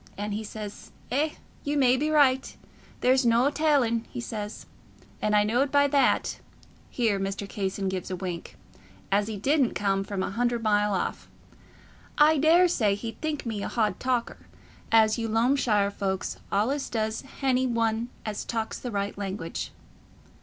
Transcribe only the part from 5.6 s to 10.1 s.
by that"—here Mr. Casson gave a wink—"as he didn't come